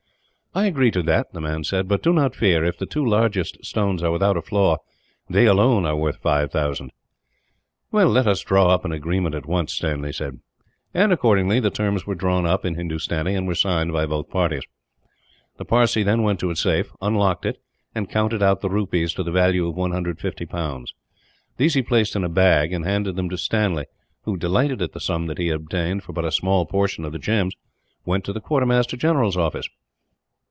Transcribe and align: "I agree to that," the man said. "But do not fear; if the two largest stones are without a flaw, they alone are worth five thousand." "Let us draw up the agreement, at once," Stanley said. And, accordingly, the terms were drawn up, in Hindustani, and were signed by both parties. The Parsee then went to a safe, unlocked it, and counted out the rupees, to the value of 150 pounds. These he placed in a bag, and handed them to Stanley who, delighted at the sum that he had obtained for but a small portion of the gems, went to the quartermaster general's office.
"I 0.53 0.65
agree 0.65 0.91
to 0.91 1.03
that," 1.03 1.31
the 1.31 1.39
man 1.39 1.63
said. 1.63 1.87
"But 1.87 2.03
do 2.03 2.11
not 2.11 2.35
fear; 2.35 2.65
if 2.65 2.77
the 2.77 2.85
two 2.85 3.05
largest 3.05 3.63
stones 3.63 4.03
are 4.03 4.11
without 4.11 4.35
a 4.35 4.41
flaw, 4.41 4.79
they 5.29 5.45
alone 5.45 5.85
are 5.85 5.95
worth 5.95 6.17
five 6.21 6.51
thousand." 6.51 6.91
"Let 7.93 8.27
us 8.27 8.41
draw 8.41 8.67
up 8.73 8.83
the 8.83 8.89
agreement, 8.91 9.33
at 9.33 9.45
once," 9.45 9.71
Stanley 9.71 10.11
said. 10.11 10.39
And, 10.93 11.13
accordingly, 11.13 11.61
the 11.61 11.69
terms 11.69 12.05
were 12.05 12.15
drawn 12.15 12.45
up, 12.45 12.65
in 12.65 12.75
Hindustani, 12.75 13.33
and 13.33 13.47
were 13.47 13.55
signed 13.55 13.93
by 13.93 14.05
both 14.05 14.29
parties. 14.29 14.63
The 15.55 15.63
Parsee 15.63 16.03
then 16.03 16.21
went 16.21 16.41
to 16.41 16.49
a 16.51 16.55
safe, 16.57 16.91
unlocked 17.01 17.45
it, 17.45 17.61
and 17.95 18.09
counted 18.09 18.43
out 18.43 18.59
the 18.59 18.69
rupees, 18.69 19.13
to 19.13 19.23
the 19.23 19.31
value 19.31 19.69
of 19.69 19.77
150 19.77 20.45
pounds. 20.47 20.93
These 21.55 21.75
he 21.75 21.81
placed 21.81 22.13
in 22.13 22.25
a 22.25 22.29
bag, 22.29 22.73
and 22.73 22.83
handed 22.83 23.15
them 23.15 23.29
to 23.29 23.37
Stanley 23.37 23.85
who, 24.23 24.35
delighted 24.35 24.81
at 24.81 24.91
the 24.91 24.99
sum 24.99 25.27
that 25.27 25.37
he 25.37 25.47
had 25.47 25.61
obtained 25.61 26.03
for 26.03 26.11
but 26.11 26.25
a 26.25 26.29
small 26.31 26.65
portion 26.65 27.05
of 27.05 27.13
the 27.13 27.19
gems, 27.19 27.55
went 28.05 28.25
to 28.25 28.33
the 28.33 28.41
quartermaster 28.41 28.97
general's 28.97 29.37
office. 29.37 29.69